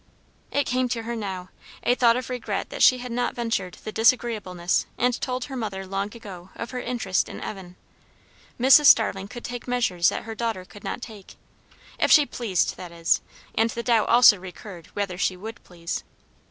[0.49, 1.49] It came to her now,
[1.83, 5.85] a thought of regret that she had not ventured the disagreeableness and told her mother
[5.85, 7.75] long ago of her interest in Evan.
[8.59, 8.87] Mrs.
[8.87, 11.35] Starling could take measures that her daughter could not take.
[11.99, 13.21] If she pleased, that is;
[13.53, 16.03] and the doubt also recurred, whether she would please.